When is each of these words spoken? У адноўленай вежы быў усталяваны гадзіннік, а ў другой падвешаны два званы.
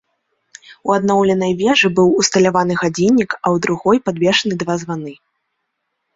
У 0.89 0.95
адноўленай 0.99 1.53
вежы 1.59 1.91
быў 1.99 2.09
усталяваны 2.21 2.73
гадзіннік, 2.81 3.31
а 3.39 3.41
ў 3.53 3.67
другой 3.67 3.97
падвешаны 4.09 4.53
два 4.67 4.73
званы. 4.87 5.13